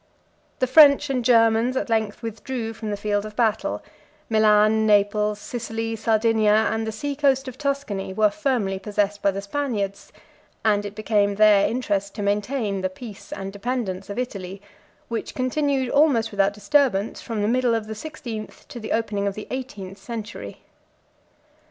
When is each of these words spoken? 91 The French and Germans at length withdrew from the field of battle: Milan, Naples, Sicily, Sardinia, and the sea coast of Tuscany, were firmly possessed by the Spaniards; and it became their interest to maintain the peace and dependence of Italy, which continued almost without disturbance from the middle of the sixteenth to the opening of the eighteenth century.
91 0.55 0.55
The 0.57 0.67
French 0.73 1.09
and 1.11 1.23
Germans 1.23 1.77
at 1.77 1.87
length 1.87 2.23
withdrew 2.23 2.73
from 2.73 2.89
the 2.89 2.97
field 2.97 3.23
of 3.23 3.35
battle: 3.35 3.83
Milan, 4.29 4.87
Naples, 4.87 5.37
Sicily, 5.39 5.95
Sardinia, 5.95 6.67
and 6.71 6.87
the 6.87 6.91
sea 6.91 7.15
coast 7.15 7.47
of 7.47 7.55
Tuscany, 7.55 8.11
were 8.11 8.31
firmly 8.31 8.79
possessed 8.79 9.21
by 9.21 9.29
the 9.29 9.43
Spaniards; 9.43 10.11
and 10.65 10.87
it 10.87 10.95
became 10.95 11.35
their 11.35 11.69
interest 11.69 12.15
to 12.15 12.23
maintain 12.23 12.81
the 12.81 12.89
peace 12.89 13.31
and 13.31 13.53
dependence 13.53 14.09
of 14.09 14.17
Italy, 14.17 14.59
which 15.07 15.35
continued 15.35 15.91
almost 15.91 16.31
without 16.31 16.55
disturbance 16.55 17.21
from 17.21 17.43
the 17.43 17.47
middle 17.47 17.75
of 17.75 17.85
the 17.85 17.93
sixteenth 17.93 18.67
to 18.69 18.79
the 18.79 18.93
opening 18.93 19.27
of 19.27 19.35
the 19.35 19.45
eighteenth 19.51 19.99
century. 19.99 20.63